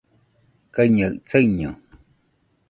[0.73, 1.71] kaiñaɨ saiño